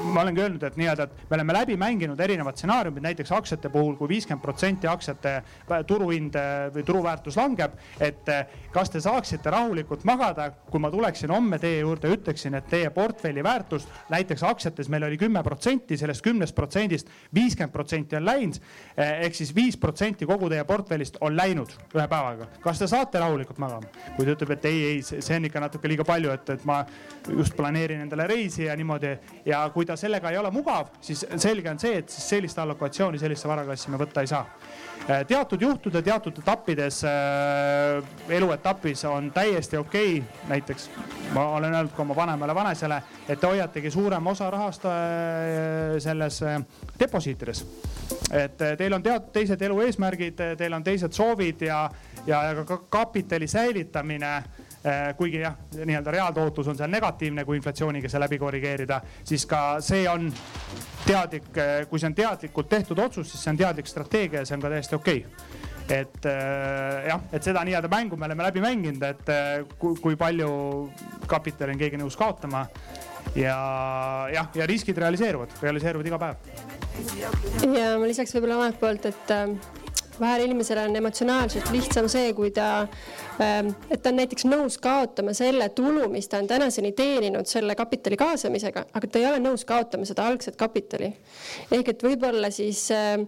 [0.03, 3.95] ma olengi öelnud, et nii-öelda, et me oleme läbi mänginud erinevad stsenaariumid, näiteks aktsiate puhul
[3.99, 5.33] kui viiskümmend protsenti aktsiate
[5.87, 7.75] turuhind äh, või turuväärtus langeb.
[7.99, 12.67] et äh, kas te saaksite rahulikult magada, kui ma tuleksin homme teie juurde, ütleksin, et
[12.69, 18.25] teie portfelli väärtus näiteks aktsiates meil oli kümme protsenti, sellest kümnest protsendist viiskümmend protsenti on
[18.25, 18.59] läinud.
[18.99, 22.47] Äh, ehk siis viis protsenti kogu teie portfellist on läinud ühe päevaga.
[22.61, 23.87] kas te saate rahulikult magama?
[24.15, 26.83] kui ta ütleb, et ei, ei, see on ikka natuke liiga palju, et, et ma
[27.29, 31.25] just planeerin endale reisi ja niimoodi ja kui ta ja sellega ei ole mugav, siis
[31.37, 34.45] selge on see, et siis sellist allokatsiooni sellisse varaklassi me võtta ei saa.
[35.05, 40.89] Äh, teatud juhtude, teatud etappides äh,, eluetapis on täiesti okei okay., näiteks
[41.33, 44.93] ma olen öelnud ka oma vanemale vanaisale, et te hoiategi suurema osa rahast äh,
[45.99, 46.41] selles
[46.99, 47.65] deposiitides.
[48.31, 51.89] et teil on tead teised elu eesmärgid, teil on teised soovid ja,
[52.27, 54.43] ja, ka kapitali säilitamine
[55.17, 60.03] kuigi jah, nii-öelda reaaltootlus on seal negatiivne, kui inflatsiooniga see läbi korrigeerida, siis ka see
[60.09, 60.27] on
[61.05, 64.57] teadlik, äh, kui see on teadlikult tehtud otsus, siis see on teadlik strateegia ja see
[64.57, 65.63] on ka täiesti okei okay.
[65.99, 69.33] et äh, jah, et seda nii-öelda mängu me oleme läbi mänginud, et
[69.79, 70.51] kui, kui palju
[71.29, 72.67] kapitali on keegi nõus kaotama.
[73.35, 73.55] ja
[74.33, 76.37] jah, ja riskid realiseeruvad, realiseeruvad iga päev.
[77.73, 79.35] ja ma lisaks võib-olla omalt poolt, et
[80.19, 82.87] vahel inimesel on emotsionaalselt lihtsam see, kui ta,
[83.41, 87.75] ähm, et ta on näiteks nõus kaotama selle tulu, mis ta on tänaseni teeninud selle
[87.75, 91.11] kapitali kaasamisega, aga ta ei ole nõus kaotama seda algset kapitali.
[91.71, 93.27] ehk et võib-olla siis ähm,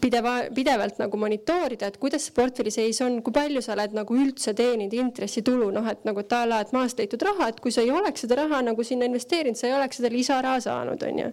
[0.00, 4.18] pideva, pidevalt nagu monitoorida, et kuidas see portfelli seis on, kui palju sa oled nagu
[4.18, 7.84] üldse teeninud intressitulu, noh, et nagu a la, et maast leitud raha, et kui sa
[7.84, 11.30] ei oleks seda raha nagu sinna investeerinud, sa ei oleks seda lisaraha saanud, on ju.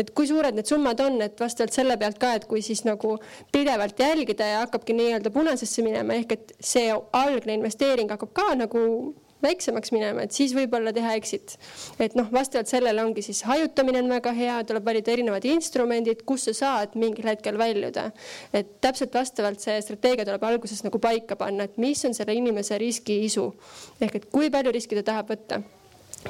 [0.00, 3.16] et kui suured need summad on, et vastavalt selle pealt ka, et kui siis nagu
[3.52, 8.54] pidevalt jälgida jälgida ja hakkabki nii-öelda punasesse minema, ehk et see algne investeering hakkab ka
[8.54, 11.58] nagu väiksemaks minema, et siis võib-olla teha exit.
[12.00, 16.48] et noh, vastavalt sellele ongi siis hajutamine on väga hea, tuleb valida erinevad instrumendid, kus
[16.48, 18.10] sa saad mingil hetkel väljuda.
[18.52, 22.78] et täpselt vastavalt see strateegia tuleb alguses nagu paika panna, et mis on selle inimese
[22.78, 23.52] riskiisu
[24.00, 25.62] ehk et kui palju riski ta tahab võtta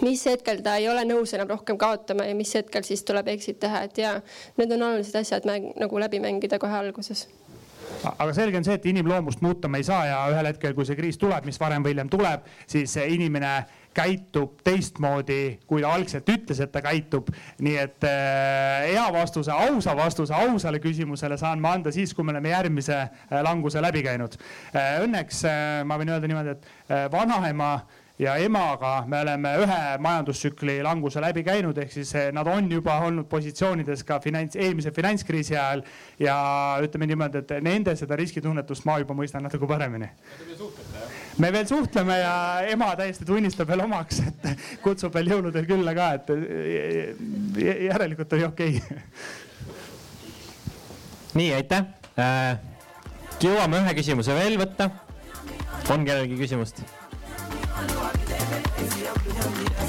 [0.03, 3.59] mis hetkel ta ei ole nõus enam rohkem kaotama ja mis hetkel siis tuleb exit
[3.59, 4.21] teha, et ja
[4.61, 7.27] need on olulised asjad mäng, nagu läbi mängida kohe alguses
[8.11, 10.99] aga selge on see, et inimloomust muuta me ei saa ja ühel hetkel, kui see
[10.99, 13.53] kriis tuleb, mis varem või hiljem tuleb, siis inimene
[13.99, 17.31] käitub teistmoodi, kui ta algselt ütles, et ta käitub.
[17.65, 22.35] nii et äh, hea vastuse, ausa vastuse ausale küsimusele saan ma anda siis, kui me
[22.37, 24.39] oleme järgmise äh, languse läbi käinud
[24.75, 25.01] äh,.
[25.05, 27.73] Õnneks äh, ma võin öelda niimoodi, et äh, vanaema
[28.19, 32.99] ja emaga me oleme ühe majandustsükli languse läbi käinud, ehk siis eh, nad on juba
[33.07, 35.85] olnud positsioonides ka finants, eelmise finantskriisi ajal.
[36.19, 36.37] ja
[36.83, 40.11] ütleme niimoodi, et nende seda riskitunnetust ma juba mõistan natuke paremini.
[41.39, 42.35] me veel suhtleme ja
[42.73, 44.49] ema täiesti tunnistab veel omaks, et
[44.83, 49.03] kutsub veel jõuludel külla ka, et eh, järelikult oli okei okay.
[51.39, 51.87] nii, aitäh
[52.19, 52.57] äh,.
[53.39, 54.91] jõuame ühe küsimuse veel võtta.
[55.95, 56.83] on kellelgi küsimust?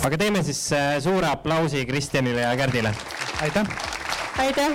[0.03, 2.95] Aga teeme siis äh, suure aplausi Kristjanile ja Kärdile.
[3.41, 3.67] aitäh.
[4.37, 4.69] aitäh.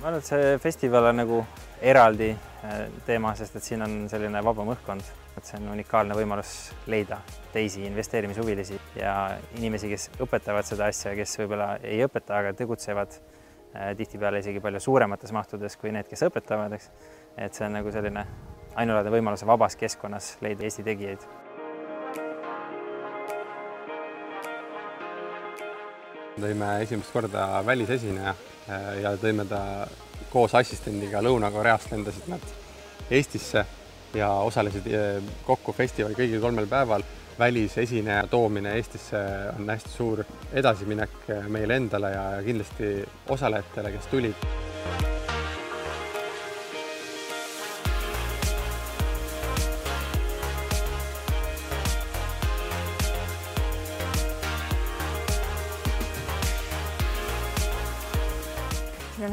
[0.00, 1.42] ma arvan, et see festival on nagu
[1.80, 2.36] eraldi
[3.06, 5.06] teema, sest et siin on selline vabam õhkkond,
[5.38, 6.54] et see on unikaalne võimalus
[6.92, 7.20] leida
[7.54, 9.14] teisi investeerimishuvilisi ja
[9.56, 14.82] inimesi, kes õpetavad seda asja, kes võib-olla ei õpeta, aga tegutsevad äh, tihtipeale isegi palju
[14.84, 16.90] suuremates mahtudes kui need, kes õpetavad, eks.
[17.36, 18.26] et see on nagu selline
[18.80, 21.24] ainulaadne võimalus vabas keskkonnas leida Eesti tegijaid
[26.40, 29.60] tõime esimest korda välisesineja äh, ja tõime ta
[30.30, 32.44] koos assistendiga Lõuna-Koreast lendasid nad
[33.10, 33.64] Eestisse
[34.14, 37.02] ja osalesid äh, kokku festivali kõigil kolmel päeval.
[37.40, 39.16] välisesineja toomine Eestisse
[39.58, 42.92] on hästi suur edasiminek äh, meile endale ja kindlasti
[43.28, 45.09] osalejatele, kes tulid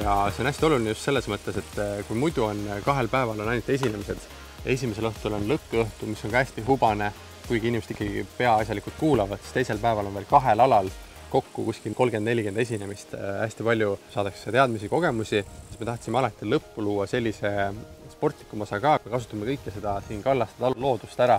[0.00, 3.10] ja see on hästi oluline just selles mõttes, et eh, kui muidu on eh, kahel
[3.12, 4.26] päeval on ainult esinemised,
[4.74, 7.10] esimesel õhtul on lõkkõhtu, mis on ka hästi hubane,
[7.48, 10.90] kuigi inimesed ikkagi peaasjalikult kuulavad, siis teisel päeval on veel kahel alal
[11.32, 16.84] kokku kuskil kolmkümmend, nelikümmend esinemist, hästi palju saadakse teadmisi, kogemusi, siis me tahtsime alati lõppu
[16.84, 17.52] luua sellise
[18.12, 21.38] sportlikuma osa ka, kasutame kõike seda siin kallastada loodust ära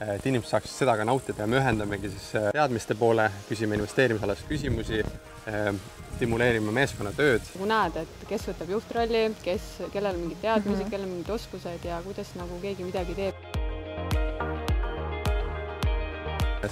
[0.00, 4.46] et inimesed saaksid seda ka nautida ja me ühendamegi siis äh, teadmiste poole, küsime investeerimisalasi
[4.48, 5.02] küsimusi,
[5.50, 5.68] äh,
[6.16, 7.44] stimuleerime meeskonnatööd.
[7.54, 10.84] nagu näed, et kes võtab juhtrolli, kes, kellel on mingid teadmised mm.
[10.84, 10.90] -hmm.
[10.90, 13.34] kellel on mingid oskused ja kuidas nagu keegi midagi teeb.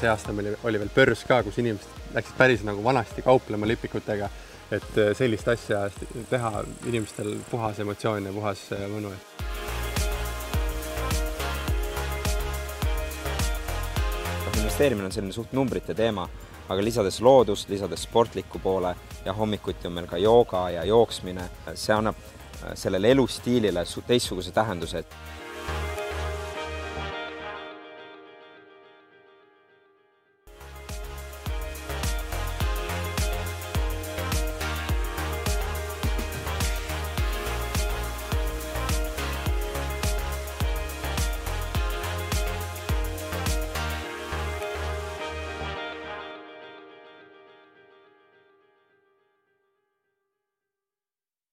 [0.01, 4.31] see aasta meil oli veel börs ka, kus inimesed läksid päris nagu vanasti kauplema lipikutega,
[4.71, 5.91] et äh, sellist asja
[6.31, 9.13] teha inimestel puhas emotsioon ja puhas äh, mõnu.
[14.81, 16.23] Investeerimine on selline suht numbrite teema,
[16.73, 18.95] aga lisades loodust, lisades sportliku poole
[19.27, 21.43] ja hommikuti on meil ka jooga ja jooksmine,
[21.75, 22.17] see annab
[22.75, 25.03] sellele elustiilile su- teistsuguse tähenduse,